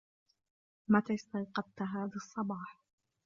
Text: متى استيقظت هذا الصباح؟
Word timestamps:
متى 0.89 1.13
استيقظت 1.15 1.81
هذا 1.81 2.11
الصباح؟ 2.15 2.77